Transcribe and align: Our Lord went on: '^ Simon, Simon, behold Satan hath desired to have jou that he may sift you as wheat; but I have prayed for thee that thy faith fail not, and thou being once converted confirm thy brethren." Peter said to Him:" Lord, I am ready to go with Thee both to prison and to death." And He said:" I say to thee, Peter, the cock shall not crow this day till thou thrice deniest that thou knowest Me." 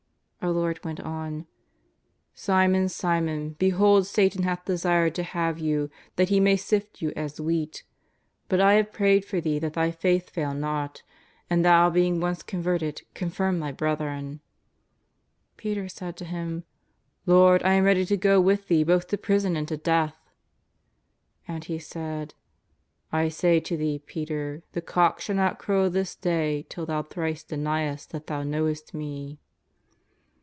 Our 0.43 0.49
Lord 0.49 0.83
went 0.83 0.99
on: 0.99 1.41
'^ 1.41 1.45
Simon, 2.33 2.89
Simon, 2.89 3.51
behold 3.59 4.07
Satan 4.07 4.41
hath 4.41 4.65
desired 4.65 5.13
to 5.13 5.21
have 5.23 5.59
jou 5.59 5.89
that 6.15 6.29
he 6.29 6.39
may 6.39 6.55
sift 6.57 6.99
you 6.99 7.13
as 7.15 7.39
wheat; 7.39 7.83
but 8.49 8.59
I 8.59 8.73
have 8.73 8.91
prayed 8.91 9.23
for 9.23 9.39
thee 9.39 9.59
that 9.59 9.73
thy 9.73 9.91
faith 9.91 10.31
fail 10.31 10.55
not, 10.55 11.03
and 11.47 11.63
thou 11.63 11.91
being 11.91 12.19
once 12.19 12.41
converted 12.41 13.03
confirm 13.13 13.59
thy 13.59 13.71
brethren." 13.71 14.39
Peter 15.57 15.87
said 15.87 16.17
to 16.17 16.25
Him:" 16.25 16.63
Lord, 17.27 17.61
I 17.61 17.73
am 17.73 17.83
ready 17.83 18.03
to 18.07 18.17
go 18.17 18.41
with 18.41 18.67
Thee 18.67 18.83
both 18.83 19.09
to 19.09 19.19
prison 19.19 19.55
and 19.55 19.67
to 19.67 19.77
death." 19.77 20.17
And 21.47 21.65
He 21.65 21.77
said:" 21.77 22.33
I 23.11 23.29
say 23.29 23.59
to 23.59 23.77
thee, 23.77 23.99
Peter, 24.07 24.63
the 24.71 24.81
cock 24.81 25.21
shall 25.21 25.35
not 25.35 25.59
crow 25.59 25.87
this 25.87 26.15
day 26.15 26.65
till 26.67 26.87
thou 26.87 27.03
thrice 27.03 27.43
deniest 27.43 28.09
that 28.09 28.25
thou 28.25 28.41
knowest 28.41 28.95
Me." 28.95 29.37